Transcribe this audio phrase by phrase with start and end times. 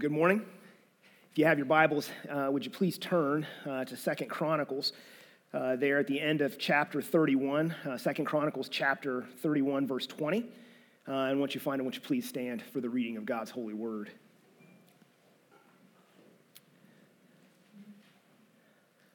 [0.00, 0.42] good morning.
[1.30, 4.94] If you have your Bibles, uh, would you please turn uh, to Second Chronicles
[5.52, 10.46] uh, there at the end of chapter 31, uh, Second Chronicles chapter 31, verse 20.
[11.06, 13.50] Uh, and once you find it, won't you please stand for the reading of God's
[13.50, 14.10] holy word.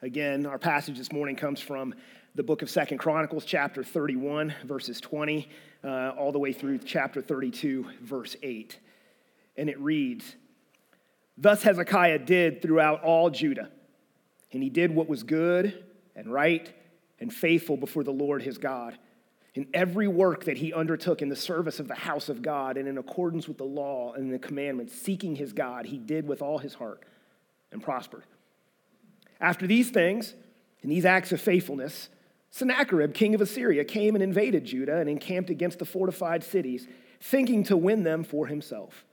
[0.04, 1.96] Again, our passage this morning comes from
[2.36, 5.50] the book of Second Chronicles, chapter 31, verses 20,
[5.84, 8.78] uh, all the way through chapter 32, verse 8.
[9.58, 10.36] And it reads,
[11.38, 13.70] Thus Hezekiah did throughout all Judah,
[14.52, 15.84] and he did what was good
[16.16, 16.71] and right
[17.20, 18.98] and faithful before the Lord his God.
[19.54, 22.88] In every work that he undertook in the service of the house of God and
[22.88, 26.57] in accordance with the law and the commandments, seeking his God, he did with all
[26.57, 27.04] his heart
[27.71, 28.24] and prospered.
[29.40, 30.34] After these things
[30.82, 32.09] and these acts of faithfulness,
[32.52, 36.88] Sennacherib, king of Assyria, came and invaded Judah and encamped against the fortified cities,
[37.20, 39.06] thinking to win them for himself.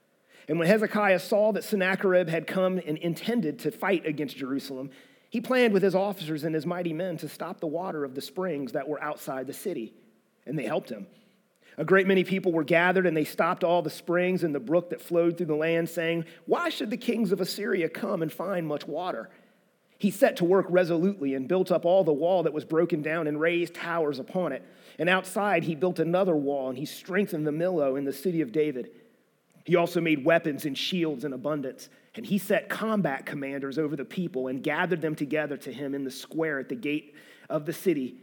[0.52, 4.90] And when Hezekiah saw that Sennacherib had come and intended to fight against Jerusalem,
[5.30, 8.20] he planned with his officers and his mighty men to stop the water of the
[8.20, 9.94] springs that were outside the city.
[10.44, 11.06] And they helped him.
[11.78, 14.90] A great many people were gathered, and they stopped all the springs and the brook
[14.90, 18.66] that flowed through the land, saying, Why should the kings of Assyria come and find
[18.66, 19.30] much water?
[19.96, 23.26] He set to work resolutely and built up all the wall that was broken down
[23.26, 24.62] and raised towers upon it.
[24.98, 28.52] And outside he built another wall, and he strengthened the Millo in the city of
[28.52, 28.90] David.
[29.64, 31.88] He also made weapons and shields in abundance.
[32.14, 36.04] And he set combat commanders over the people and gathered them together to him in
[36.04, 37.14] the square at the gate
[37.48, 38.16] of the city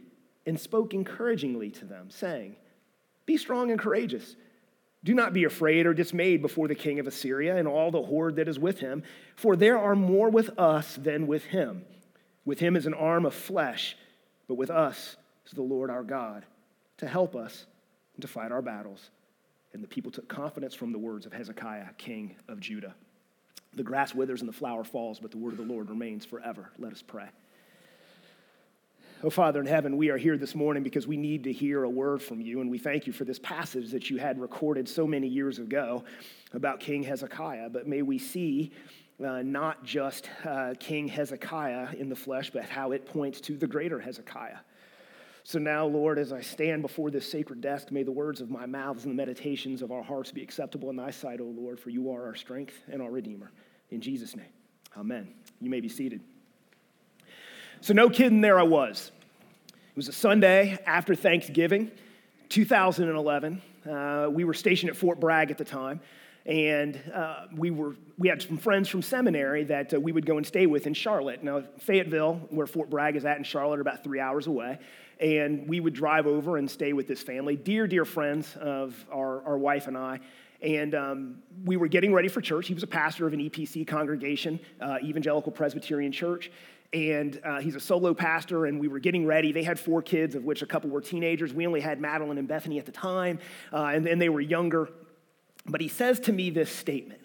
[0.46, 2.56] and spoke encouragingly to them, saying,
[3.26, 4.36] Be strong and courageous.
[5.02, 8.36] Do not be afraid or dismayed before the king of Assyria and all the horde
[8.36, 9.02] that is with him,
[9.34, 11.84] for there are more with us than with him.
[12.44, 13.96] With him is an arm of flesh,
[14.46, 16.44] but with us is the Lord our God
[16.98, 17.64] to help us
[18.14, 19.10] and to fight our battles.
[19.72, 22.94] And the people took confidence from the words of Hezekiah, king of Judah.
[23.74, 26.70] The grass withers and the flower falls, but the word of the Lord remains forever.
[26.78, 27.28] Let us pray.
[29.22, 31.90] Oh, Father in heaven, we are here this morning because we need to hear a
[31.90, 35.06] word from you, and we thank you for this passage that you had recorded so
[35.06, 36.04] many years ago
[36.54, 37.68] about King Hezekiah.
[37.68, 38.72] But may we see
[39.22, 43.66] uh, not just uh, King Hezekiah in the flesh, but how it points to the
[43.66, 44.58] greater Hezekiah.
[45.50, 48.66] So now, Lord, as I stand before this sacred desk, may the words of my
[48.66, 51.90] mouths and the meditations of our hearts be acceptable in thy sight, O Lord, for
[51.90, 53.50] you are our strength and our Redeemer.
[53.90, 54.46] In Jesus' name,
[54.96, 55.26] amen.
[55.60, 56.20] You may be seated.
[57.80, 59.10] So, no kidding, there I was.
[59.72, 61.90] It was a Sunday after Thanksgiving,
[62.50, 63.60] 2011.
[63.90, 66.00] Uh, we were stationed at Fort Bragg at the time
[66.46, 70.36] and uh, we were we had some friends from seminary that uh, we would go
[70.36, 71.44] and stay with in Charlotte.
[71.44, 74.78] Now Fayetteville, where Fort Bragg is at in Charlotte, are about three hours away,
[75.20, 79.42] and we would drive over and stay with this family, dear dear friends of our,
[79.44, 80.20] our wife and I.
[80.62, 82.66] And um, we were getting ready for church.
[82.66, 86.50] He was a pastor of an EPC congregation, uh, Evangelical Presbyterian Church.
[86.92, 89.52] And uh, he's a solo pastor, and we were getting ready.
[89.52, 91.54] They had four kids, of which a couple were teenagers.
[91.54, 93.38] We only had Madeline and Bethany at the time,
[93.72, 94.88] uh, and, and they were younger.
[95.66, 97.20] But he says to me this statement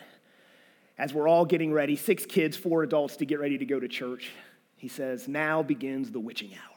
[0.98, 3.88] as we're all getting ready six kids, four adults to get ready to go to
[3.88, 4.32] church.
[4.78, 6.75] He says, Now begins the witching hour.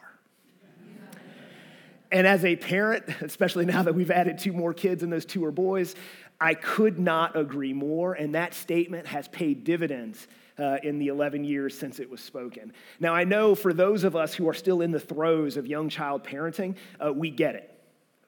[2.11, 5.43] And as a parent, especially now that we've added two more kids and those two
[5.45, 5.95] are boys,
[6.41, 8.13] I could not agree more.
[8.13, 10.27] And that statement has paid dividends
[10.57, 12.73] uh, in the 11 years since it was spoken.
[12.99, 15.89] Now, I know for those of us who are still in the throes of young
[15.89, 17.78] child parenting, uh, we get it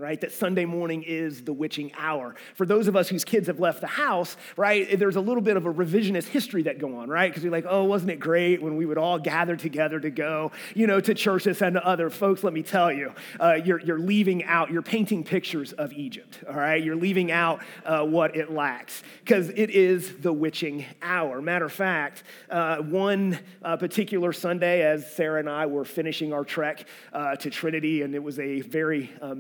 [0.02, 0.20] right?
[0.20, 2.36] That Sunday morning is the witching hour.
[2.56, 5.58] For those of us whose kids have left the house, right, there's a little bit
[5.58, 7.30] of a revisionist history that go on, right?
[7.30, 10.52] Because you're like, oh, wasn't it great when we would all gather together to go,
[10.74, 12.44] you know, to churches and to other folks?
[12.44, 16.56] Let me tell you, uh, you're, you're leaving out, you're painting pictures of Egypt, all
[16.56, 16.84] right?
[16.84, 21.42] You're leaving out uh, what it lacks because it is the witching hour.
[21.42, 26.44] Matter of fact, uh, one uh, particular Sunday, as Sarah and I were finishing our
[26.44, 29.36] trek uh, to Trinity, and it was a very uh,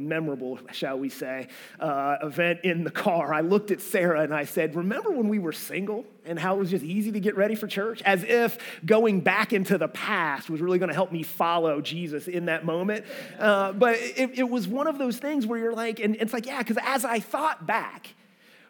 [0.71, 1.47] shall we say,
[1.79, 5.39] uh, event in the car, I looked at Sarah and I said, Remember when we
[5.39, 8.01] were single and how it was just easy to get ready for church?
[8.03, 12.27] As if going back into the past was really going to help me follow Jesus
[12.27, 13.05] in that moment.
[13.39, 16.45] Uh, but it, it, was one of those things where you're like, and it's like,
[16.45, 18.13] yeah, because as I thought back,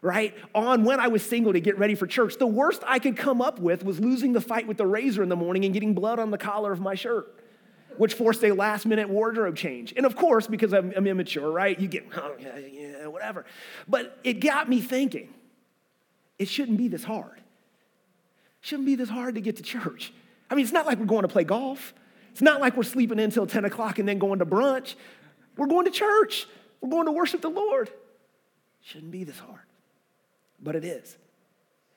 [0.01, 3.17] right, on when I was single to get ready for church, the worst I could
[3.17, 5.93] come up with was losing the fight with the razor in the morning and getting
[5.93, 7.40] blood on the collar of my shirt
[7.97, 9.93] which forced a last minute wardrobe change.
[9.95, 11.79] And of course, because I'm, I'm immature, right?
[11.79, 13.45] You get, oh, yeah, yeah, whatever.
[13.87, 15.33] But it got me thinking
[16.39, 17.37] it shouldn't be this hard.
[17.37, 20.13] It shouldn't be this hard to get to church.
[20.49, 21.93] I mean, it's not like we're going to play golf.
[22.31, 24.95] It's not like we're sleeping until 10 o'clock and then going to brunch.
[25.57, 26.47] We're going to church.
[26.79, 27.89] We're going to worship the Lord.
[27.89, 27.95] It
[28.81, 29.59] shouldn't be this hard.
[30.61, 31.17] But it is.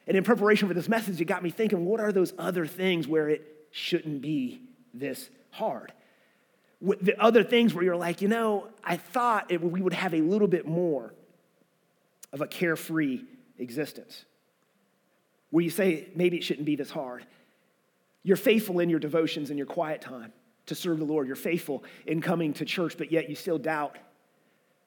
[0.07, 3.09] And in preparation for this message, it got me thinking what are those other things
[3.09, 4.61] where it shouldn't be
[4.93, 5.93] this hard?
[6.81, 10.21] The other things where you're like, you know, I thought it, we would have a
[10.21, 11.15] little bit more
[12.33, 13.23] of a carefree
[13.59, 14.25] existence.
[15.51, 17.25] Where you say, maybe it shouldn't be this hard.
[18.23, 20.33] You're faithful in your devotions and your quiet time
[20.67, 21.27] to serve the Lord.
[21.27, 23.97] You're faithful in coming to church, but yet you still doubt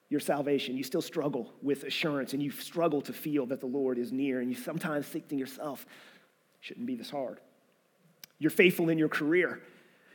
[0.09, 0.75] your salvation.
[0.75, 4.39] You still struggle with assurance and you struggle to feel that the Lord is near.
[4.39, 5.85] And you sometimes think to yourself,
[6.59, 7.39] shouldn't be this hard.
[8.39, 9.61] You're faithful in your career.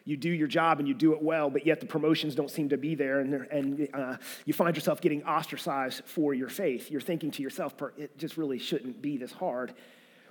[0.04, 2.69] You do your job and you do it well, but yet the promotions don't seem
[2.70, 6.90] to be there, and, and uh, you find yourself getting ostracized for your faith.
[6.90, 9.75] You're thinking to yourself, it just really shouldn't be this hard.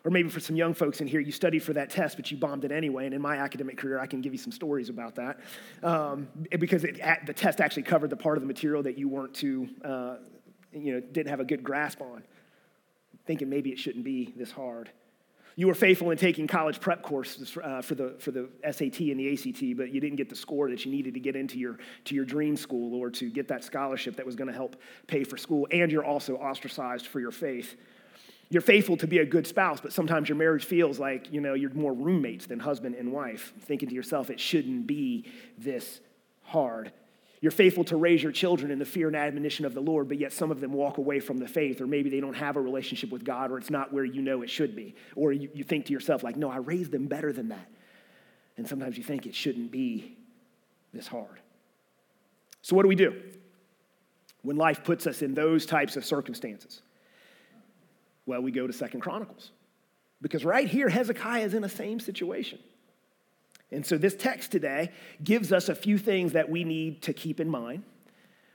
[0.03, 2.37] Or maybe for some young folks in here, you studied for that test, but you
[2.37, 3.05] bombed it anyway.
[3.05, 5.39] And in my academic career, I can give you some stories about that
[5.83, 6.27] um,
[6.59, 9.69] because it, the test actually covered the part of the material that you weren't too,
[9.85, 10.15] uh,
[10.73, 12.23] you know, didn't have a good grasp on.
[13.27, 14.89] Thinking maybe it shouldn't be this hard.
[15.55, 19.19] You were faithful in taking college prep courses uh, for, the, for the SAT and
[19.19, 21.77] the ACT, but you didn't get the score that you needed to get into your,
[22.05, 24.77] to your dream school or to get that scholarship that was going to help
[25.07, 25.67] pay for school.
[25.71, 27.75] And you're also ostracized for your faith.
[28.49, 31.53] You're faithful to be a good spouse, but sometimes your marriage feels like, you know,
[31.53, 35.25] you're more roommates than husband and wife, thinking to yourself, it shouldn't be
[35.57, 36.01] this
[36.43, 36.91] hard.
[37.41, 40.19] You're faithful to raise your children in the fear and admonition of the Lord, but
[40.19, 42.61] yet some of them walk away from the faith, or maybe they don't have a
[42.61, 44.93] relationship with God, or it's not where you know it should be.
[45.15, 47.67] Or you, you think to yourself, like, no, I raised them better than that.
[48.57, 50.15] And sometimes you think it shouldn't be
[50.93, 51.39] this hard.
[52.61, 53.19] So, what do we do
[54.43, 56.83] when life puts us in those types of circumstances?
[58.27, 59.49] Well, we go to Second Chronicles.
[60.21, 62.59] Because right here, Hezekiah is in the same situation.
[63.71, 64.91] And so this text today
[65.23, 67.83] gives us a few things that we need to keep in mind.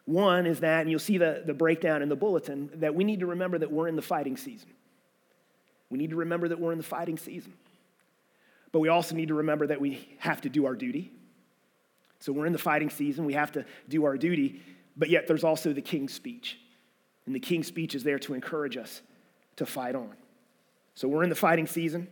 [0.04, 3.20] One is that, and you'll see the, the breakdown in the bulletin, that we need
[3.20, 4.68] to remember that we're in the fighting season.
[5.90, 7.54] We need to remember that we're in the fighting season.
[8.72, 11.12] But we also need to remember that we have to do our duty.
[12.20, 14.62] So we're in the fighting season, we have to do our duty,
[14.96, 16.58] but yet there's also the king's speech.
[17.26, 19.02] And the king's speech is there to encourage us
[19.56, 20.12] to fight on.
[20.94, 22.08] So we're in the fighting season.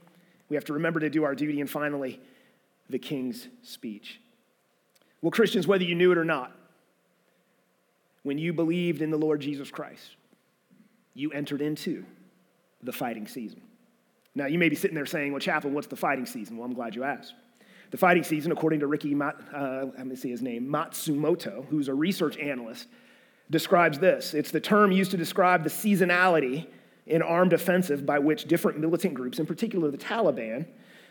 [0.48, 1.60] We have to remember to do our duty.
[1.60, 2.20] And finally,
[2.88, 4.20] the king's speech.
[5.22, 6.52] Well, Christians, whether you knew it or not,
[8.22, 10.16] when you believed in the Lord Jesus Christ,
[11.14, 12.04] you entered into
[12.82, 13.62] the fighting season.
[14.34, 16.56] Now, you may be sitting there saying, Well, Chaplain, what's the fighting season?
[16.56, 17.34] Well, I'm glad you asked.
[17.90, 19.32] The fighting season, according to Ricky, uh,
[19.96, 22.88] let me see his name, Matsumoto, who's a research analyst,
[23.50, 24.34] describes this.
[24.34, 26.66] It's the term used to describe the seasonality
[27.06, 30.66] in armed offensive by which different militant groups, in particular the Taliban,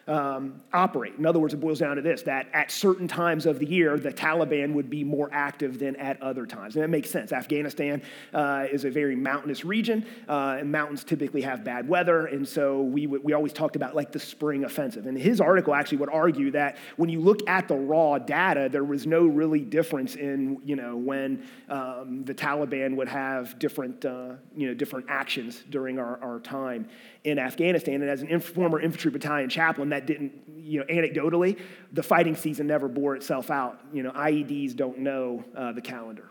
[0.07, 1.15] um, operate.
[1.17, 3.97] In other words, it boils down to this that at certain times of the year,
[3.97, 6.75] the Taliban would be more active than at other times.
[6.75, 7.31] And that makes sense.
[7.31, 8.01] Afghanistan
[8.33, 12.25] uh, is a very mountainous region, uh, and mountains typically have bad weather.
[12.25, 15.07] And so we, we always talked about like the spring offensive.
[15.07, 18.83] And his article actually would argue that when you look at the raw data, there
[18.83, 24.33] was no really difference in, you know, when um, the Taliban would have different, uh,
[24.55, 26.87] you know, different actions during our, our time
[27.23, 28.01] in Afghanistan.
[28.01, 31.59] And as an inf- former infantry battalion chaplain, that didn't, you know, anecdotally,
[31.91, 33.79] the fighting season never bore itself out.
[33.93, 36.29] You know, IEDs don't know uh, the calendar.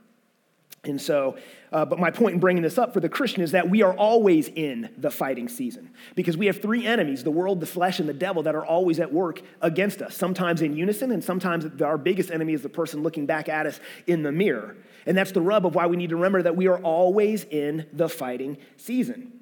[0.84, 1.36] And so,
[1.70, 3.94] uh, but my point in bringing this up for the Christian is that we are
[3.96, 8.08] always in the fighting season because we have three enemies the world, the flesh, and
[8.08, 11.96] the devil that are always at work against us, sometimes in unison, and sometimes our
[11.96, 13.78] biggest enemy is the person looking back at us
[14.08, 14.76] in the mirror.
[15.06, 17.86] And that's the rub of why we need to remember that we are always in
[17.92, 19.41] the fighting season.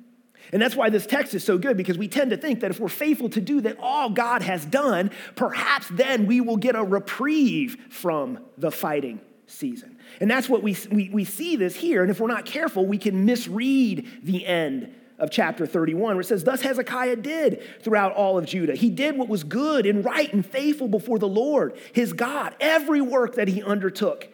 [0.52, 2.80] And that's why this text is so good because we tend to think that if
[2.80, 6.82] we're faithful to do that all God has done, perhaps then we will get a
[6.82, 9.96] reprieve from the fighting season.
[10.20, 12.02] And that's what we, we, we see this here.
[12.02, 16.24] And if we're not careful, we can misread the end of chapter 31, where it
[16.24, 18.74] says, Thus Hezekiah did throughout all of Judah.
[18.74, 23.02] He did what was good and right and faithful before the Lord, his God, every
[23.02, 24.28] work that he undertook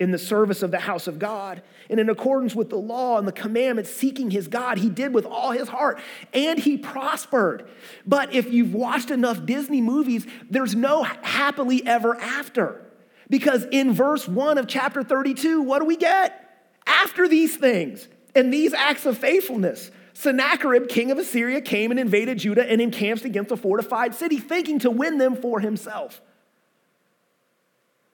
[0.00, 1.62] in the service of the house of God.
[1.90, 5.26] And in accordance with the law and the commandments, seeking his God, he did with
[5.26, 6.00] all his heart
[6.32, 7.68] and he prospered.
[8.06, 12.86] But if you've watched enough Disney movies, there's no happily ever after.
[13.28, 16.48] Because in verse 1 of chapter 32, what do we get?
[16.86, 22.38] After these things and these acts of faithfulness, Sennacherib, king of Assyria, came and invaded
[22.38, 26.20] Judah and encamped against a fortified city, thinking to win them for himself.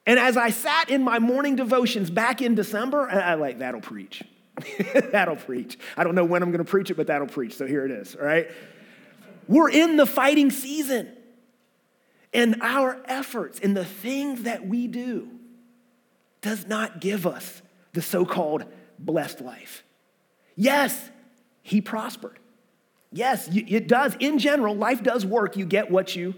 [0.07, 4.23] And as I sat in my morning devotions back in December, I like, that'll preach.
[5.11, 5.79] that'll preach.
[5.97, 7.57] I don't know when I'm going to preach it, but that'll preach.
[7.57, 8.49] So here it is, all right?
[9.49, 11.13] We're in the fighting season.
[12.33, 15.31] And our efforts and the things that we do
[16.41, 18.65] does not give us the so called
[18.99, 19.83] blessed life.
[20.55, 21.11] Yes,
[21.63, 22.39] he prospered.
[23.11, 24.17] Yes, it does.
[24.21, 25.57] In general, life does work.
[25.57, 26.35] You get what you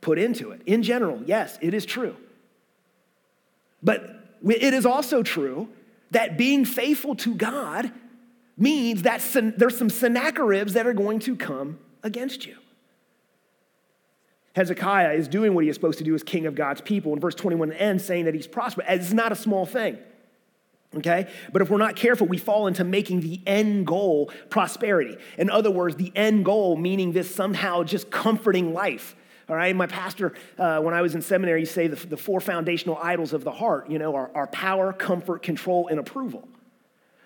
[0.00, 0.62] put into it.
[0.66, 2.16] In general, yes, it is true.
[3.82, 5.68] But it is also true
[6.10, 7.92] that being faithful to God
[8.56, 9.22] means that
[9.56, 12.56] there's some Sennacheribs that are going to come against you.
[14.56, 17.12] Hezekiah is doing what he is supposed to do as king of God's people.
[17.12, 18.86] In verse 21 ends saying that he's prosperous.
[18.90, 19.96] It's not a small thing.
[20.96, 21.28] Okay?
[21.52, 25.16] But if we're not careful, we fall into making the end goal prosperity.
[25.38, 29.14] In other words, the end goal meaning this somehow just comforting life.
[29.50, 32.96] All right, my pastor, uh, when I was in seminary, say the, the four foundational
[33.02, 36.46] idols of the heart, you know, are, are power, comfort, control, and approval.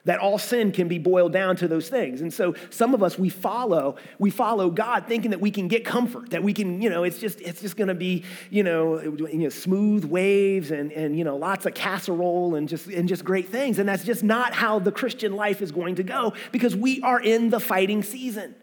[0.07, 2.23] That all sin can be boiled down to those things.
[2.23, 5.85] And so some of us we follow we follow god thinking that we can get
[5.85, 9.01] comfort that we can you know it's just it's just going to be you know,
[9.01, 13.25] you know smooth waves and and you know lots of casserole and just and just
[13.25, 13.79] great things.
[13.79, 17.21] And that's just not how the christian life is going to go because we are
[17.21, 18.55] in the fighting season.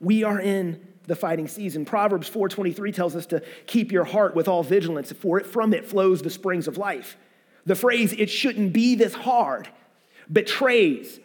[0.00, 4.48] We are in the fighting season proverbs 4.23 tells us to keep your heart with
[4.48, 7.16] all vigilance for it from it flows the springs of life
[7.66, 9.68] the phrase it shouldn't be this hard
[10.30, 11.20] betrays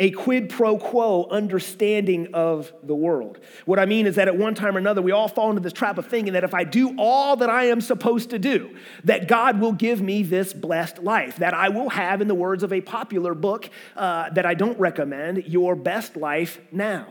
[0.00, 3.38] a quid pro quo understanding of the world.
[3.66, 5.74] What I mean is that at one time or another, we all fall into this
[5.74, 8.74] trap of thinking that if I do all that I am supposed to do,
[9.04, 12.62] that God will give me this blessed life, that I will have, in the words
[12.62, 17.06] of a popular book uh, that I don't recommend, your best life now.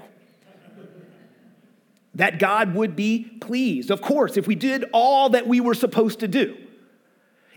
[2.19, 3.89] That God would be pleased.
[3.89, 6.57] Of course, if we did all that we were supposed to do,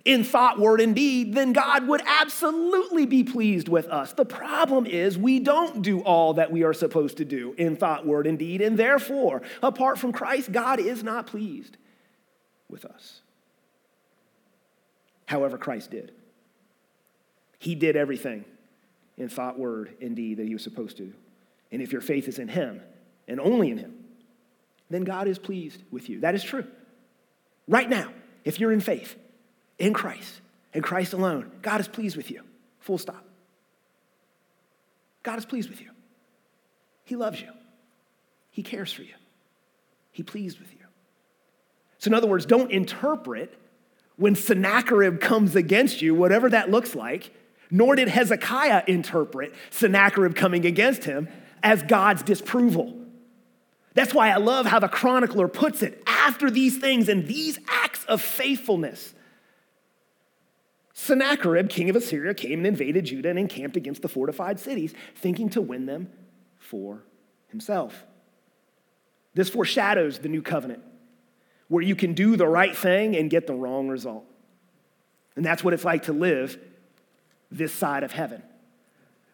[0.04, 4.12] in thought, word, and deed, then God would absolutely be pleased with us.
[4.12, 8.06] The problem is we don't do all that we are supposed to do in thought,
[8.06, 11.76] word, and deed, and therefore, apart from Christ, God is not pleased
[12.68, 13.20] with us.
[15.26, 16.12] However, Christ did.
[17.58, 18.44] He did everything
[19.16, 21.12] in thought, word, and deed that he was supposed to.
[21.70, 22.80] And if your faith is in him
[23.28, 24.01] and only in him,
[24.92, 26.20] then God is pleased with you.
[26.20, 26.66] That is true.
[27.68, 28.12] Right now,
[28.44, 29.16] if you're in faith,
[29.78, 30.40] in Christ
[30.74, 32.42] and Christ alone, God is pleased with you.
[32.80, 33.24] Full stop.
[35.22, 35.90] God is pleased with you.
[37.04, 37.48] He loves you.
[38.50, 39.14] He cares for you.
[40.10, 40.78] He pleased with you.
[41.98, 43.56] So, in other words, don't interpret
[44.16, 47.32] when Sennacherib comes against you, whatever that looks like,
[47.70, 51.28] nor did Hezekiah interpret Sennacherib coming against him
[51.62, 53.01] as God's disapproval.
[53.94, 56.02] That's why I love how the chronicler puts it.
[56.06, 59.14] After these things and these acts of faithfulness,
[60.94, 65.48] Sennacherib, king of Assyria, came and invaded Judah and encamped against the fortified cities, thinking
[65.50, 66.10] to win them
[66.58, 67.02] for
[67.48, 68.04] himself.
[69.34, 70.82] This foreshadows the new covenant,
[71.68, 74.24] where you can do the right thing and get the wrong result.
[75.36, 76.58] And that's what it's like to live
[77.50, 78.42] this side of heaven.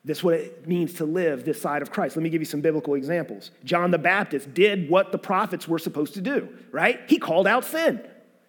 [0.09, 2.17] This what it means to live this side of Christ.
[2.17, 3.51] Let me give you some biblical examples.
[3.63, 6.99] John the Baptist did what the prophets were supposed to do, right?
[7.07, 8.01] He called out sin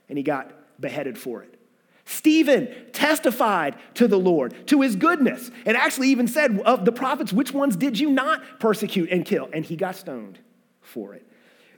[0.08, 1.60] and he got beheaded for it.
[2.06, 7.34] Stephen testified to the Lord, to his goodness, and actually even said, Of the prophets,
[7.34, 9.50] which ones did you not persecute and kill?
[9.52, 10.40] And he got stoned
[10.80, 11.28] for it.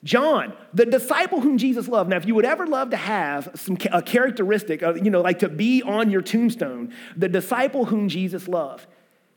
[0.04, 2.12] John, the disciple whom Jesus loved.
[2.12, 5.40] Now, if you would ever love to have some a characteristic, of, you know, like
[5.40, 8.86] to be on your tombstone, the disciple whom Jesus loved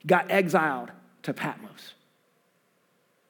[0.06, 0.90] got exiled
[1.22, 1.94] to Patmos.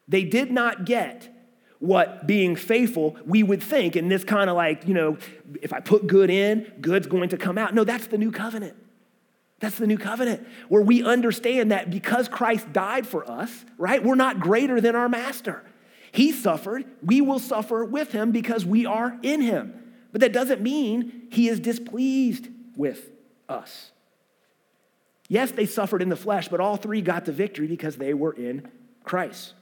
[0.09, 1.31] They did not get
[1.79, 5.19] what being faithful we would think in this kind of like, you know,
[5.61, 7.75] if I put good in, good's going to come out.
[7.75, 8.75] No, that's the new covenant.
[9.61, 14.03] That's the new covenant where we understand that because Christ died for us, right?
[14.03, 15.63] We're not greater than our master.
[16.13, 19.75] He suffered, we will suffer with him because we are in him.
[20.13, 23.11] But that doesn't mean he is displeased with
[23.49, 23.91] us.
[25.29, 28.33] Yes, they suffered in the flesh, but all three got the victory because they were
[28.33, 28.71] in
[29.05, 29.55] Christ.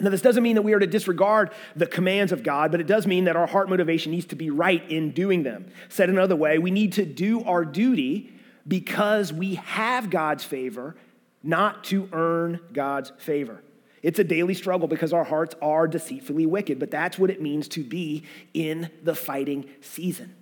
[0.00, 2.86] Now, this doesn't mean that we are to disregard the commands of God, but it
[2.86, 5.66] does mean that our heart motivation needs to be right in doing them.
[5.88, 8.32] Said another way, we need to do our duty
[8.66, 10.96] because we have God's favor,
[11.42, 13.62] not to earn God's favor.
[14.02, 17.68] It's a daily struggle because our hearts are deceitfully wicked, but that's what it means
[17.68, 20.34] to be in the fighting season.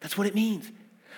[0.00, 0.70] That's what it means.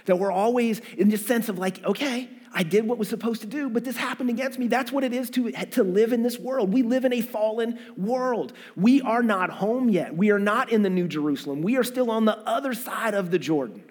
[0.06, 3.48] That we're always in this sense of like, okay, I did what was supposed to
[3.48, 4.68] do, but this happened against me.
[4.68, 6.72] That's what it is to, to live in this world.
[6.72, 8.52] We live in a fallen world.
[8.76, 10.16] We are not home yet.
[10.16, 11.62] We are not in the New Jerusalem.
[11.62, 13.82] We are still on the other side of the Jordan.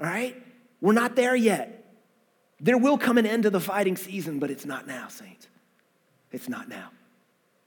[0.00, 0.40] All right?
[0.80, 1.84] We're not there yet.
[2.60, 5.48] There will come an end to the fighting season, but it's not now, saints.
[6.30, 6.90] It's not now.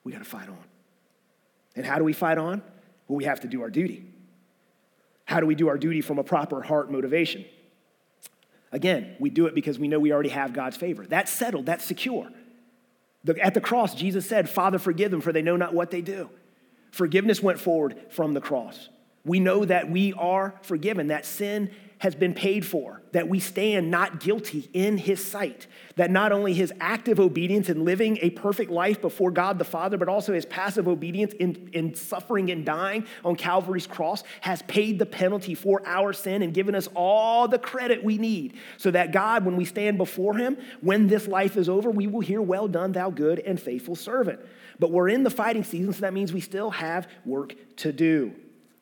[0.05, 0.63] We got to fight on.
[1.75, 2.61] And how do we fight on?
[3.07, 4.05] Well, we have to do our duty.
[5.25, 7.45] How do we do our duty from a proper heart motivation?
[8.71, 11.05] Again, we do it because we know we already have God's favor.
[11.05, 12.29] That's settled, that's secure.
[13.23, 16.01] The, at the cross, Jesus said, Father, forgive them, for they know not what they
[16.01, 16.29] do.
[16.91, 18.89] Forgiveness went forward from the cross.
[19.25, 23.89] We know that we are forgiven, that sin has been paid for, that we stand
[23.89, 25.65] not guilty in his sight,
[25.95, 29.97] that not only his active obedience in living a perfect life before God the Father,
[29.97, 34.99] but also his passive obedience in, in suffering and dying on Calvary's cross has paid
[34.99, 39.11] the penalty for our sin and given us all the credit we need so that
[39.11, 42.67] God, when we stand before him, when this life is over, we will hear, Well
[42.67, 44.39] done, thou good and faithful servant.
[44.79, 48.35] But we're in the fighting season, so that means we still have work to do.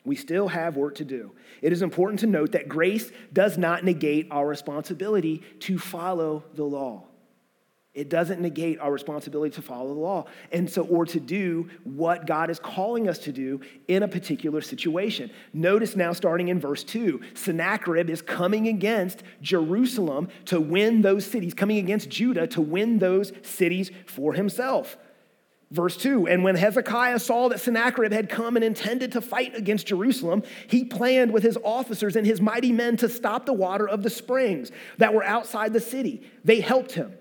[0.05, 1.31] We still have work to do.
[1.61, 6.65] It is important to note that grace does not negate our responsibility to follow the
[6.65, 7.03] law.
[7.93, 12.25] It doesn't negate our responsibility to follow the law and so or to do what
[12.25, 15.29] God is calling us to do in a particular situation.
[15.53, 21.53] Notice now starting in verse 2, Sennacherib is coming against Jerusalem to win those cities,
[21.53, 24.97] coming against Judah to win those cities for himself.
[25.73, 29.87] Verse 2 And when Hezekiah saw that Sennacherib had come and intended to fight against
[29.87, 34.03] Jerusalem, he planned with his officers and his mighty men to stop the water of
[34.03, 36.29] the springs that were outside the city.
[36.45, 37.13] They helped him.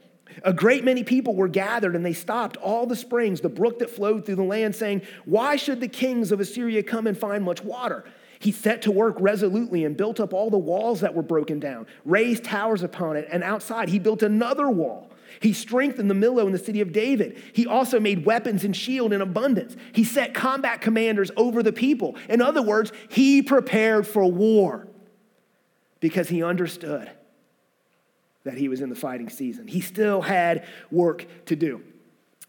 [0.44, 3.90] A great many people were gathered and they stopped all the springs, the brook that
[3.90, 7.64] flowed through the land, saying, Why should the kings of Assyria come and find much
[7.64, 8.04] water?
[8.38, 11.87] He set to work resolutely and built up all the walls that were broken down,
[12.04, 16.52] raised towers upon it, and outside he built another wall he strengthened the Millo in
[16.52, 17.42] the city of David.
[17.52, 19.76] He also made weapons and shield in abundance.
[19.92, 22.16] He set combat commanders over the people.
[22.28, 24.88] In other words, he prepared for war
[26.00, 27.10] because he understood
[28.44, 29.68] that he was in the fighting season.
[29.68, 31.82] He still had work to do.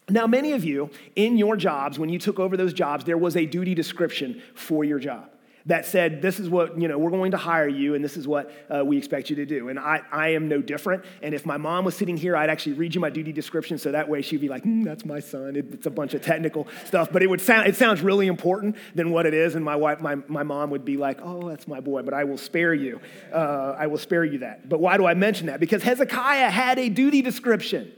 [0.08, 3.36] Now, many of you in your jobs, when you took over those jobs, there was
[3.36, 5.30] a duty description for your job
[5.66, 8.28] that said, This is what, you know, we're going to hire you and this is
[8.28, 9.68] what uh, we expect you to do.
[9.68, 11.04] And I, I am no different.
[11.22, 13.92] And if my mom was sitting here, I'd actually read you my duty description so
[13.92, 15.56] that way she'd be like, mm, That's my son.
[15.56, 17.10] it's a bunch of technical stuff.
[17.10, 19.54] But it would sound, it sounds really important than what it is.
[19.54, 22.02] And my wife, my, my mom would be like, Oh, that's my boy.
[22.02, 23.00] But I will spare you.
[23.32, 24.68] Uh, I will spare you that.
[24.68, 25.60] But why do I mention that?
[25.60, 27.90] Because Hezekiah had a duty description.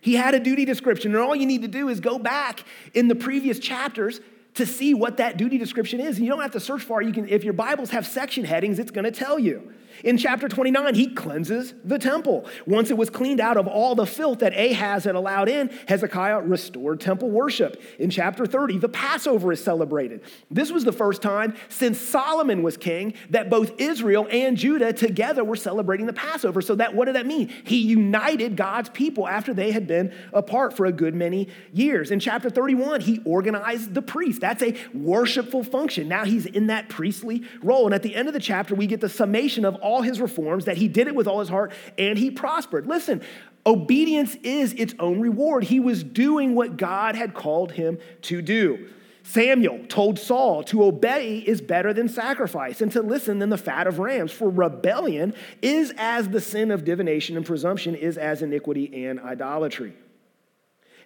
[0.00, 3.06] He had a duty description, and all you need to do is go back in
[3.06, 4.20] the previous chapters
[4.54, 6.16] to see what that duty description is.
[6.16, 7.00] And you don't have to search far.
[7.02, 9.72] You can, if your Bibles have section headings, it's going to tell you.
[10.04, 12.48] In chapter 29, he cleanses the temple.
[12.66, 16.40] Once it was cleaned out of all the filth that Ahaz had allowed in, Hezekiah
[16.40, 17.80] restored temple worship.
[17.98, 20.22] In chapter 30, the Passover is celebrated.
[20.50, 25.44] This was the first time since Solomon was king that both Israel and Judah together
[25.44, 26.62] were celebrating the Passover.
[26.62, 27.52] So that what did that mean?
[27.64, 32.10] He united God's people after they had been apart for a good many years.
[32.10, 34.40] In chapter 31, he organized the priest.
[34.40, 36.08] That's a worshipful function.
[36.08, 37.86] Now he's in that priestly role.
[37.86, 40.64] And at the end of the chapter, we get the summation of all his reforms,
[40.64, 42.86] that he did it with all his heart, and he prospered.
[42.86, 43.20] Listen,
[43.66, 45.64] obedience is its own reward.
[45.64, 48.88] He was doing what God had called him to do.
[49.24, 53.86] Samuel told Saul to obey is better than sacrifice, and to listen than the fat
[53.86, 59.06] of rams, for rebellion is as the sin of divination, and presumption is as iniquity
[59.06, 59.92] and idolatry.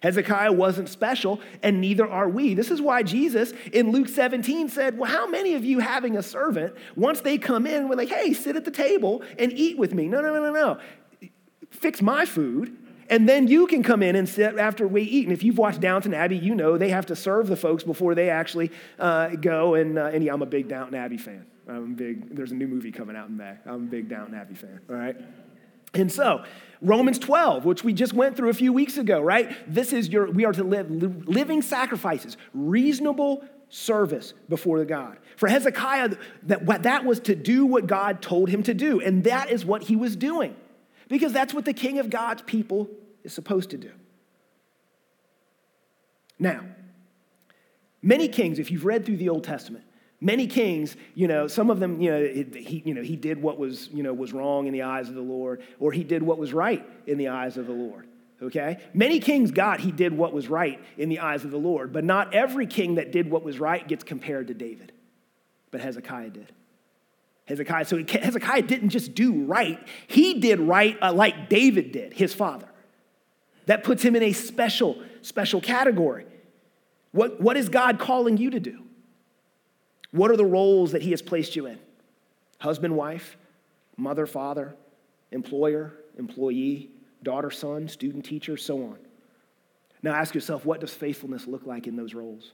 [0.03, 2.53] Hezekiah wasn't special, and neither are we.
[2.53, 6.23] This is why Jesus in Luke 17 said, Well, how many of you having a
[6.23, 9.93] servant, once they come in, we're like, hey, sit at the table and eat with
[9.93, 10.07] me?
[10.07, 11.29] No, no, no, no, no.
[11.69, 12.77] Fix my food,
[13.09, 15.25] and then you can come in and sit after we eat.
[15.25, 18.15] And if you've watched Downton Abbey, you know they have to serve the folks before
[18.15, 19.75] they actually uh, go.
[19.75, 21.45] And, uh, and yeah, I'm a big Downton Abbey fan.
[21.67, 22.35] I'm big.
[22.35, 23.55] There's a new movie coming out in May.
[23.65, 24.79] I'm a big Downton Abbey fan.
[24.89, 25.17] All right.
[25.93, 26.43] And so,
[26.81, 29.55] Romans 12, which we just went through a few weeks ago, right?
[29.67, 30.89] This is your, we are to live
[31.27, 35.17] living sacrifices, reasonable service before the God.
[35.35, 39.49] For Hezekiah, that, that was to do what God told him to do, and that
[39.49, 40.55] is what he was doing,
[41.07, 42.89] because that's what the king of God's people
[43.23, 43.91] is supposed to do.
[46.39, 46.61] Now,
[48.01, 49.83] many kings, if you've read through the Old Testament,
[50.19, 53.59] Many kings, you know, some of them, you know, he, you know, he did what
[53.59, 56.39] was, you know, was wrong in the eyes of the Lord, or he did what
[56.39, 58.07] was right in the eyes of the Lord.
[58.41, 58.79] Okay?
[58.93, 62.03] Many kings got he did what was right in the eyes of the Lord, but
[62.03, 64.91] not every king that did what was right gets compared to David.
[65.69, 66.51] But Hezekiah did.
[67.45, 72.33] Hezekiah, so Hezekiah didn't just do right, he did right uh, like David did, his
[72.33, 72.67] father.
[73.67, 76.25] That puts him in a special, special category.
[77.11, 78.86] What, what is God calling you to do?
[80.17, 81.77] What are the roles that He has placed you in?
[82.59, 83.37] Husband, wife,
[83.97, 84.75] mother, father,
[85.31, 86.89] employer, employee,
[87.21, 88.97] daughter, son, student, teacher, so on.
[90.01, 92.53] Now ask yourself, what does faithfulness look like in those roles?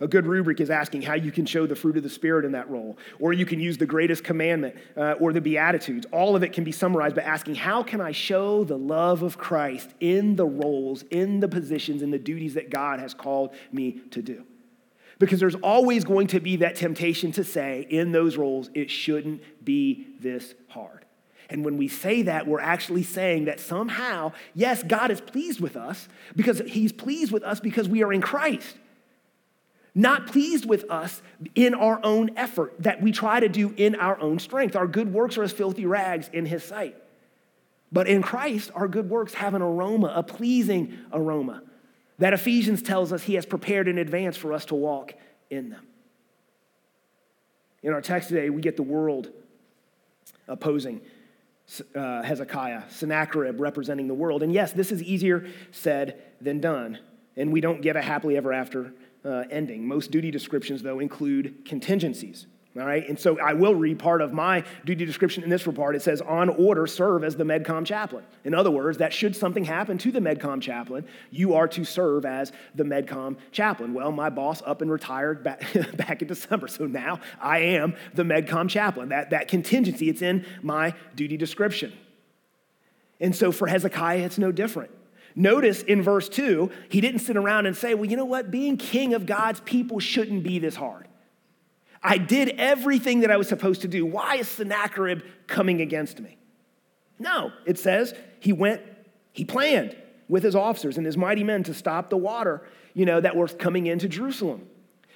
[0.00, 2.52] A good rubric is asking how you can show the fruit of the Spirit in
[2.52, 2.98] that role.
[3.18, 6.06] Or you can use the greatest commandment uh, or the Beatitudes.
[6.12, 9.38] All of it can be summarized by asking, how can I show the love of
[9.38, 14.00] Christ in the roles, in the positions, in the duties that God has called me
[14.10, 14.44] to do?
[15.18, 19.42] Because there's always going to be that temptation to say in those roles, it shouldn't
[19.64, 21.04] be this hard.
[21.48, 25.76] And when we say that, we're actually saying that somehow, yes, God is pleased with
[25.76, 28.76] us because He's pleased with us because we are in Christ
[29.96, 31.22] not pleased with us
[31.54, 34.76] in our own effort that we try to do in our own strength.
[34.76, 36.94] Our good works are as filthy rags in his sight.
[37.90, 41.62] But in Christ, our good works have an aroma, a pleasing aroma
[42.18, 45.14] that Ephesians tells us he has prepared in advance for us to walk
[45.50, 45.86] in them.
[47.82, 49.30] In our text today, we get the world
[50.48, 51.00] opposing
[51.94, 54.42] uh, Hezekiah, Sennacherib representing the world.
[54.42, 56.98] And yes, this is easier said than done.
[57.36, 58.92] And we don't get a happily ever after
[59.24, 59.86] uh, ending.
[59.86, 62.46] Most duty descriptions, though, include contingencies.
[62.78, 65.96] All right, and so I will read part of my duty description in this report.
[65.96, 68.22] It says, on order, serve as the MedCom chaplain.
[68.44, 72.26] In other words, that should something happen to the MedCom chaplain, you are to serve
[72.26, 73.94] as the MedCom chaplain.
[73.94, 75.64] Well, my boss up and retired back,
[75.96, 79.08] back in December, so now I am the MedCom chaplain.
[79.08, 81.94] That, that contingency, it's in my duty description.
[83.20, 84.90] And so for Hezekiah, it's no different.
[85.34, 88.50] Notice in verse 2, he didn't sit around and say, Well, you know what?
[88.50, 91.08] Being king of God's people shouldn't be this hard.
[92.06, 94.06] I did everything that I was supposed to do.
[94.06, 96.38] Why is Sennacherib coming against me?
[97.18, 98.80] No, it says he went,
[99.32, 99.96] he planned
[100.28, 102.62] with his officers and his mighty men to stop the water,
[102.94, 104.68] you know, that were coming into Jerusalem.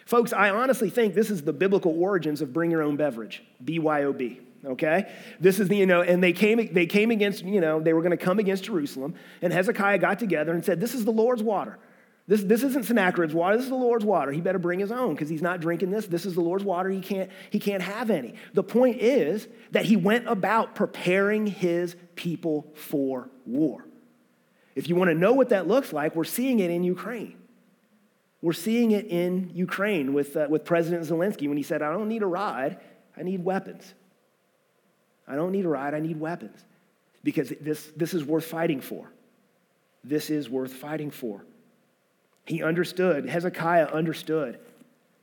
[0.04, 4.40] Folks, I honestly think this is the biblical origins of bring your own beverage, BYOB
[4.62, 7.94] okay this is the you know and they came they came against you know they
[7.94, 11.10] were going to come against jerusalem and hezekiah got together and said this is the
[11.10, 11.78] lord's water
[12.30, 13.56] this, this isn't sennacherib's water.
[13.56, 14.30] This is the lord's water.
[14.30, 16.06] He better bring his own because he's not drinking this.
[16.06, 16.88] This is the lord's water.
[16.88, 18.34] He can't he can't have any.
[18.54, 23.84] The point is that he went about preparing his people for war.
[24.76, 27.36] If you want to know what that looks like we're seeing it in ukraine.
[28.42, 32.08] We're seeing it in ukraine with, uh, with president zelensky when he said i don't
[32.08, 32.78] need a ride
[33.16, 33.92] i need weapons.
[35.26, 36.64] I don't need a ride, I need weapons.
[37.24, 39.12] Because this, this is worth fighting for.
[40.04, 41.44] This is worth fighting for.
[42.46, 44.58] He understood, Hezekiah understood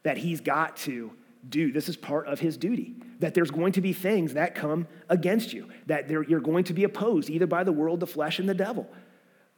[0.03, 1.11] that he's got to
[1.49, 4.87] do, this is part of his duty, that there's going to be things that come
[5.09, 8.47] against you, that you're going to be opposed either by the world, the flesh, and
[8.47, 8.87] the devil.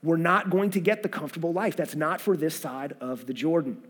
[0.01, 1.75] We're not going to get the comfortable life.
[1.75, 3.83] That's not for this side of the Jordan.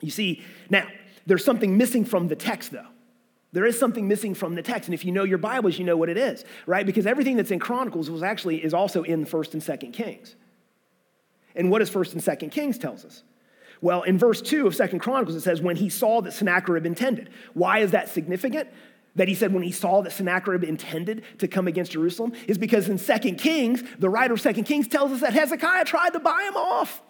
[0.00, 0.86] You see, now,
[1.24, 2.86] there's something missing from the text, though.
[3.52, 4.88] There is something missing from the text.
[4.88, 6.84] And if you know your Bibles, you know what it is, right?
[6.84, 10.36] Because everything that's in Chronicles was actually is also in 1st and 2nd Kings.
[11.56, 13.22] And what does 1st and 2nd Kings tells us?
[13.80, 17.30] Well, in verse 2 of 2nd Chronicles, it says, when he saw that Sennacherib intended.
[17.54, 18.68] Why is that significant?
[19.16, 22.88] That he said when he saw that Sennacherib intended to come against Jerusalem is because
[22.88, 26.44] in 2nd Kings, the writer of 2nd Kings tells us that Hezekiah tried to buy
[26.48, 27.02] him off.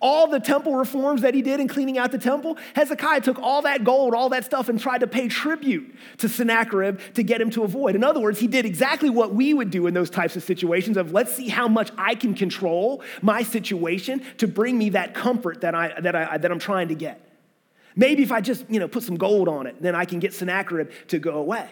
[0.00, 3.62] All the temple reforms that he did in cleaning out the temple, Hezekiah took all
[3.62, 7.50] that gold, all that stuff, and tried to pay tribute to Sennacherib to get him
[7.50, 7.94] to avoid.
[7.94, 10.96] In other words, he did exactly what we would do in those types of situations
[10.96, 15.60] of let's see how much I can control my situation to bring me that comfort
[15.60, 17.20] that, I, that, I, that I'm trying to get.
[17.96, 20.34] Maybe if I just, you know, put some gold on it, then I can get
[20.34, 21.68] Sennacherib to go away.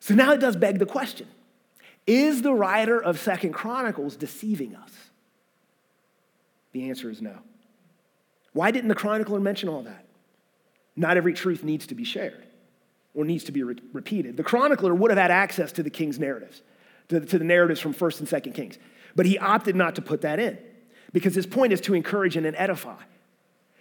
[0.00, 1.28] So now it does beg the question.
[2.06, 4.92] Is the writer of Second Chronicles deceiving us?
[6.74, 7.38] The answer is no.
[8.52, 10.04] Why didn't the chronicler mention all that?
[10.96, 12.44] Not every truth needs to be shared
[13.14, 14.36] or needs to be re- repeated.
[14.36, 16.62] The chronicler would have had access to the king's narratives,
[17.08, 18.78] to, to the narratives from 1st and 2nd Kings,
[19.14, 20.58] but he opted not to put that in
[21.12, 23.00] because his point is to encourage and edify.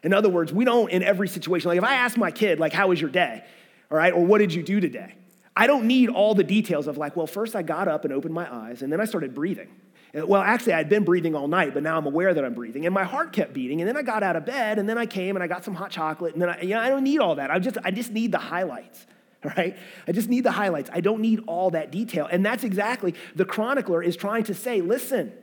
[0.03, 2.73] In other words, we don't in every situation, like if I ask my kid, like,
[2.73, 3.43] how was your day?
[3.89, 5.15] All right, or what did you do today?
[5.55, 8.35] I don't need all the details of like, well, first I got up and opened
[8.35, 9.69] my eyes and then I started breathing.
[10.15, 12.85] Uh, well, actually, I'd been breathing all night, but now I'm aware that I'm breathing.
[12.85, 13.81] And my heart kept beating.
[13.81, 15.73] And then I got out of bed, and then I came and I got some
[15.73, 16.33] hot chocolate.
[16.33, 17.49] And then I, you know, I don't need all that.
[17.49, 19.05] I just, I just need the highlights,
[19.57, 19.75] right?
[20.07, 20.89] I just need the highlights.
[20.93, 22.27] I don't need all that detail.
[22.31, 25.33] And that's exactly the chronicler is trying to say listen,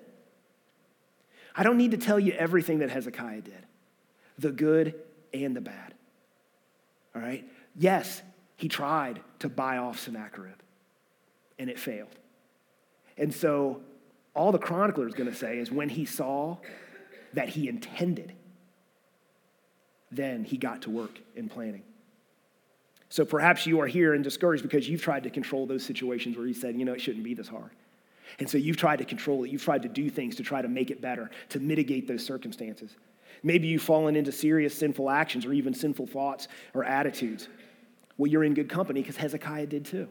[1.57, 3.67] I don't need to tell you everything that Hezekiah did,
[4.39, 4.95] the good
[5.35, 5.95] and the bad.
[7.15, 7.45] All right?
[7.75, 8.23] Yes,
[8.57, 10.59] he tried to buy off Sennacherib,
[11.59, 12.15] and it failed.
[13.19, 13.83] And so
[14.35, 16.57] all the chronicler is going to say is when he saw
[17.33, 18.33] that he intended,
[20.11, 21.83] then he got to work in planning.
[23.09, 26.47] So perhaps you are here and discouraged because you've tried to control those situations where
[26.47, 27.71] he said, you know, it shouldn't be this hard.
[28.39, 29.51] And so you've tried to control it.
[29.51, 32.95] You've tried to do things to try to make it better, to mitigate those circumstances.
[33.43, 37.49] Maybe you've fallen into serious sinful actions or even sinful thoughts or attitudes.
[38.17, 40.09] Well, you're in good company because Hezekiah did too.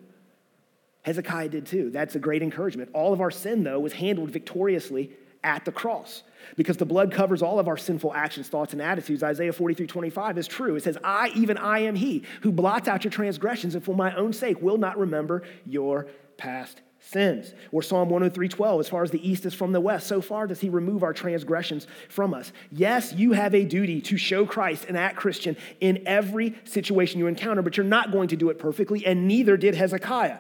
[1.04, 1.90] Hezekiah did too.
[1.90, 2.90] That's a great encouragement.
[2.94, 5.12] All of our sin, though, was handled victoriously
[5.44, 6.24] at the cross
[6.56, 9.24] because the blood covers all of our sinful actions, thoughts, and attitudes.
[9.24, 10.76] Isaiah 43 25 is true.
[10.76, 14.14] It says, I, even I am he who blots out your transgressions and for my
[14.16, 16.08] own sake will not remember your
[16.38, 17.54] past sins.
[17.72, 20.48] Or Psalm 103 12, as far as the east is from the west, so far
[20.48, 22.52] does he remove our transgressions from us.
[22.72, 27.28] Yes, you have a duty to show Christ and act Christian in every situation you
[27.28, 30.38] encounter, but you're not going to do it perfectly, and neither did Hezekiah.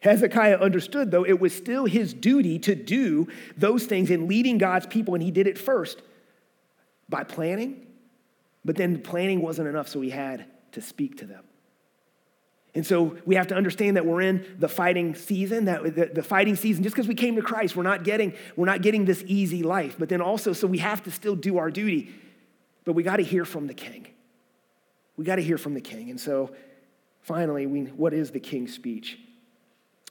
[0.00, 4.86] Hezekiah understood, though, it was still his duty to do those things in leading God's
[4.86, 6.02] people, and he did it first
[7.08, 7.86] by planning,
[8.64, 11.44] but then planning wasn't enough, so he had to speak to them.
[12.76, 16.56] And so we have to understand that we're in the fighting season, that the, fighting
[16.56, 19.62] season, just because we came to Christ, we're not getting, we're not getting this easy
[19.62, 19.96] life.
[19.98, 22.14] But then also, so we have to still do our duty.
[22.84, 24.06] But we got to hear from the king.
[25.16, 26.10] We got to hear from the king.
[26.10, 26.54] And so
[27.22, 29.18] finally, we, what is the king's speech?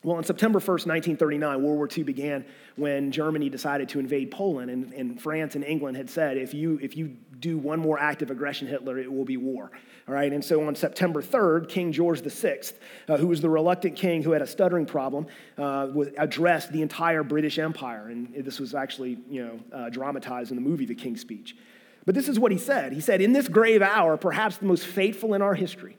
[0.06, 4.70] Well, on September 1st, 1939, World War II began when Germany decided to invade Poland,
[4.70, 8.22] and, and, France and England had said, if you, if you do one more act
[8.22, 9.72] of aggression, Hitler, it will be war.
[10.08, 12.60] All right, and so on September 3rd, King George VI,
[13.08, 15.26] uh, who was the reluctant king who had a stuttering problem,
[15.58, 15.88] uh,
[16.20, 20.62] addressed the entire British Empire, and this was actually, you know, uh, dramatized in the
[20.62, 21.58] movie The King's Speech.
[22.06, 22.94] But this is what he said.
[22.94, 25.98] He said, In this grave hour, perhaps the most fateful in our history,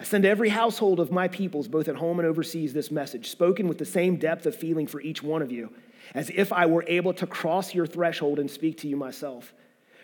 [0.00, 3.68] I send every household of my peoples, both at home and overseas, this message, spoken
[3.68, 5.70] with the same depth of feeling for each one of you,
[6.14, 9.52] as if I were able to cross your threshold and speak to you myself.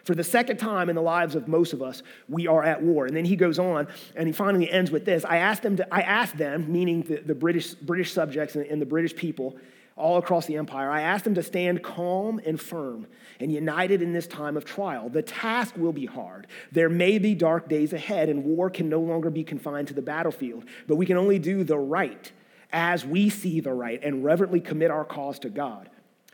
[0.04, 3.06] For the second time in the lives of most of us, we are at war.
[3.06, 5.94] And then he goes on and he finally ends with this I asked them, to,
[5.94, 9.56] I asked them meaning the, the British, British subjects and, and the British people,
[9.96, 10.90] all across the empire.
[10.90, 13.06] I ask them to stand calm and firm
[13.40, 15.08] and united in this time of trial.
[15.08, 16.46] The task will be hard.
[16.70, 20.02] There may be dark days ahead, and war can no longer be confined to the
[20.02, 22.30] battlefield, but we can only do the right
[22.72, 25.88] as we see the right and reverently commit our cause to God.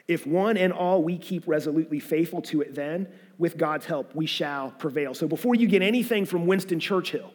[0.08, 3.06] If one and all we keep resolutely faithful to it, then,
[3.38, 5.14] with God's help, we shall prevail.
[5.14, 7.32] So before you get anything from Winston Churchill,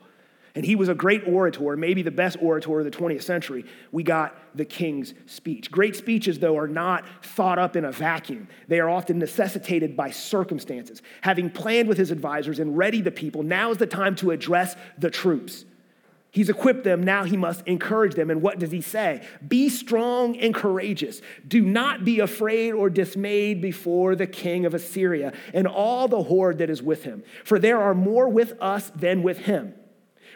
[0.57, 3.63] and he was a great orator, maybe the best orator of the 20th century.
[3.91, 5.69] We got the king's speech.
[5.69, 8.47] Great speeches, though, are not thought up in a vacuum.
[8.67, 11.03] They are often necessitated by circumstances.
[11.21, 14.75] Having planned with his advisors and ready the people, now is the time to address
[14.97, 15.63] the troops.
[16.31, 18.31] He's equipped them, now he must encourage them.
[18.31, 19.27] And what does he say?
[19.47, 21.21] Be strong and courageous.
[21.47, 26.57] Do not be afraid or dismayed before the king of Assyria and all the horde
[26.57, 29.75] that is with him, for there are more with us than with him.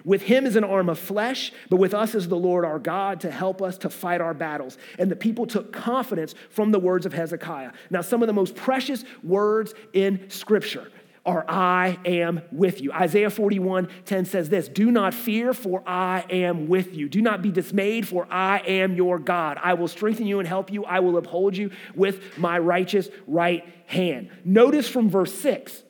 [0.03, 3.21] With him is an arm of flesh, but with us is the Lord our God
[3.21, 4.77] to help us to fight our battles.
[4.97, 7.71] And the people took confidence from the words of Hezekiah.
[7.89, 10.91] Now, some of the most precious words in Scripture
[11.25, 12.91] are I am with you.
[12.91, 17.09] Isaiah 41 10 says this Do not fear, for I am with you.
[17.09, 19.59] Do not be dismayed, for I am your God.
[19.61, 20.83] I will strengthen you and help you.
[20.85, 24.29] I will uphold you with my righteous right hand.
[24.43, 25.83] Notice from verse 6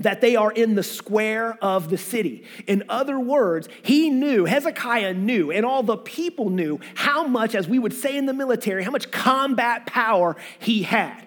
[0.00, 2.44] that they are in the square of the city.
[2.66, 7.68] In other words, he knew, Hezekiah knew, and all the people knew how much, as
[7.68, 11.26] we would say in the military, how much combat power he had.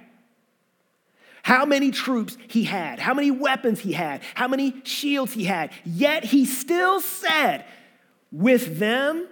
[1.43, 5.71] How many troops he had, how many weapons he had, how many shields he had.
[5.83, 7.65] Yet he still said,
[8.31, 9.27] with them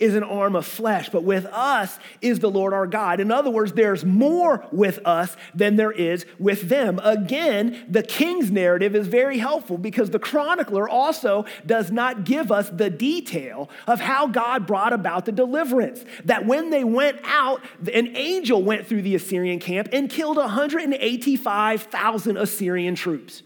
[0.00, 3.20] is an arm of flesh, but with us is the Lord our God.
[3.20, 6.98] In other words, there's more with us than there is with them.
[7.04, 12.70] Again, the king's narrative is very helpful because the chronicler also does not give us
[12.70, 16.04] the detail of how God brought about the deliverance.
[16.24, 22.36] That when they went out, an angel went through the Assyrian camp and killed 185,000
[22.36, 23.42] Assyrian troops.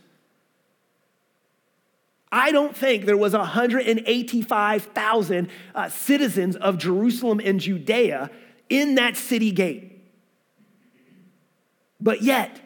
[2.35, 8.29] I don't think there was 185,000 uh, citizens of Jerusalem and Judea
[8.69, 10.05] in that city gate.
[12.01, 12.61] But yet,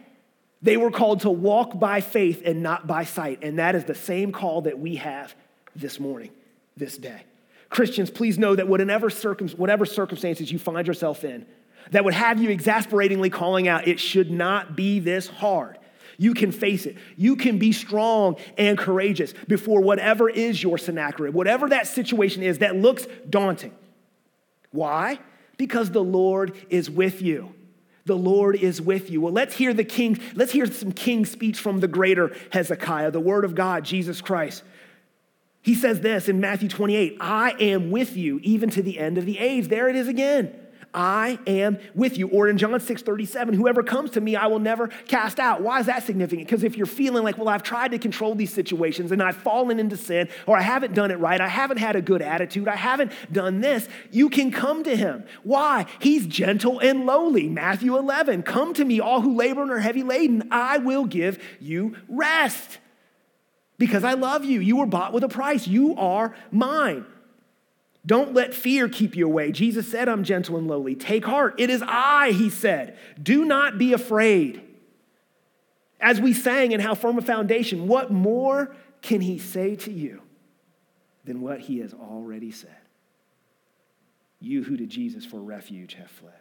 [0.63, 3.41] they were called to walk by faith and not by sight.
[3.43, 5.35] And that is the same call that we have
[5.77, 6.31] this morning,
[6.75, 7.25] this day.
[7.69, 11.45] Christians, please know that whatever, circum- whatever circumstances you find yourself in,
[11.91, 15.77] that would have you exasperatingly calling out, it should not be this hard.
[16.19, 16.97] You can face it.
[17.17, 22.59] You can be strong and courageous before whatever is your Sennacherib, whatever that situation is
[22.59, 23.73] that looks daunting.
[24.73, 25.21] Why?
[25.57, 27.55] Because the Lord is with you.
[28.05, 29.21] The Lord is with you.
[29.21, 33.21] Well, let's hear the king, let's hear some king speech from the greater Hezekiah, the
[33.21, 34.65] word of God, Jesus Christ.
[35.63, 39.27] He says this in Matthew 28 I am with you even to the end of
[39.27, 39.69] the age.
[39.69, 40.59] There it is again.
[40.99, 42.27] I am with you.
[42.29, 45.63] Or in John 6 37, whoever comes to me, I will never cast out.
[45.63, 46.49] Why is that significant?
[46.49, 49.79] Because if you're feeling like, well, I've tried to control these situations and I've fallen
[49.79, 52.75] into sin, or I haven't done it right, I haven't had a good attitude, I
[52.75, 55.23] haven't done this, you can come to him.
[55.45, 55.87] Why?
[56.01, 57.49] He's gentle and lowly.
[57.49, 61.41] Matthew 11, come to me, all who labor and are heavy laden, I will give
[61.61, 62.79] you rest.
[63.79, 64.59] Because I love you.
[64.59, 65.69] You were bought with a price.
[65.69, 67.07] You are mine.
[68.09, 69.53] Don't let fear keep you away.
[69.53, 70.95] Jesus said, I'm gentle and lowly.
[70.95, 71.57] Take heart.
[71.59, 72.97] It is I, he said.
[73.23, 74.63] Do not be afraid.
[76.01, 80.23] As we sang in How Firm a Foundation, what more can he say to you
[81.25, 82.71] than what he has already said?
[84.41, 86.33] You who to Jesus for refuge have fled.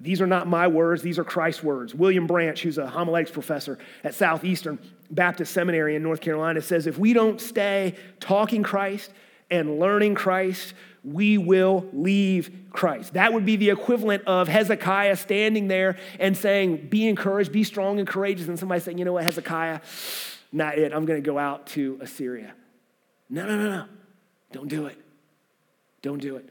[0.00, 1.94] These are not my words, these are Christ's words.
[1.94, 4.80] William Branch, who's a homiletics professor at Southeastern
[5.12, 9.12] Baptist Seminary in North Carolina, says if we don't stay talking Christ,
[9.50, 13.14] and learning Christ, we will leave Christ.
[13.14, 17.98] That would be the equivalent of Hezekiah standing there and saying, Be encouraged, be strong
[17.98, 18.48] and courageous.
[18.48, 19.80] And somebody saying, You know what, Hezekiah,
[20.52, 20.92] not it.
[20.92, 22.54] I'm going to go out to Assyria.
[23.28, 23.84] No, no, no, no.
[24.52, 24.98] Don't do it.
[26.02, 26.48] Don't do it.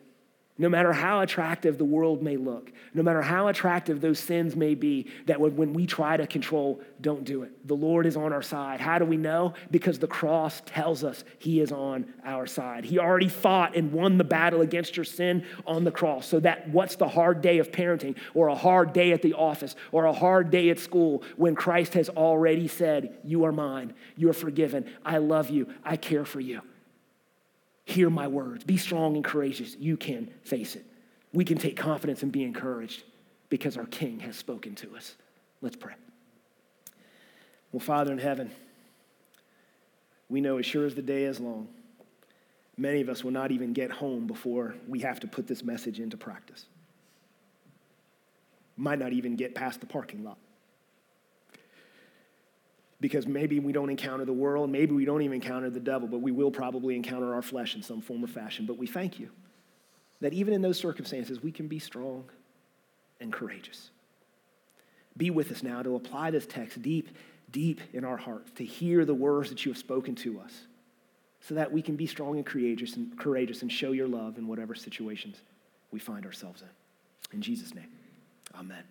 [0.59, 4.75] No matter how attractive the world may look, no matter how attractive those sins may
[4.75, 7.65] be, that when we try to control, don't do it.
[7.65, 8.81] The Lord is on our side.
[8.81, 9.53] How do we know?
[9.71, 12.83] Because the cross tells us He is on our side.
[12.83, 16.27] He already fought and won the battle against your sin on the cross.
[16.27, 19.77] So that what's the hard day of parenting, or a hard day at the office,
[19.93, 24.29] or a hard day at school when Christ has already said, You are mine, you
[24.29, 26.61] are forgiven, I love you, I care for you.
[27.89, 28.63] Hear my words.
[28.63, 29.75] Be strong and courageous.
[29.79, 30.85] You can face it.
[31.33, 33.01] We can take confidence and be encouraged
[33.49, 35.15] because our King has spoken to us.
[35.63, 35.95] Let's pray.
[37.71, 38.51] Well, Father in heaven,
[40.29, 41.67] we know as sure as the day is long,
[42.77, 45.99] many of us will not even get home before we have to put this message
[45.99, 46.67] into practice.
[48.77, 50.37] Might not even get past the parking lot
[53.01, 56.19] because maybe we don't encounter the world, maybe we don't even encounter the devil, but
[56.19, 58.65] we will probably encounter our flesh in some form or fashion.
[58.65, 59.29] But we thank you
[60.21, 62.25] that even in those circumstances, we can be strong
[63.21, 63.91] and courageous.
[65.15, 67.09] Be with us now to apply this text deep,
[67.51, 70.65] deep in our hearts, to hear the words that you have spoken to us,
[71.41, 74.47] so that we can be strong and courageous and, courageous and show your love in
[74.47, 75.37] whatever situations
[75.91, 77.37] we find ourselves in.
[77.37, 77.87] In Jesus' name,
[78.57, 78.83] amen.